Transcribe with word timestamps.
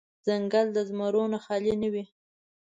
ځنګل 0.25 0.67
د 0.73 0.77
زمرو 0.89 1.23
نه 1.33 1.39
خالې 1.45 1.73
نه 1.81 1.89
وي. 1.93 2.05